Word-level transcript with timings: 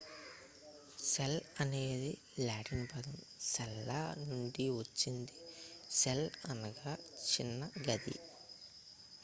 cell 1.03 1.35
అనేది 1.59 2.09
Latin 2.39 2.87
పదం 2.87 3.17
సెల్లా 3.49 3.99
నుండి 4.23 4.65
వచ్చింది 4.71 5.35
సెల్ 5.91 6.27
అనగా 6.49 6.93
చిన్న 7.27 7.59
గది 7.87 8.17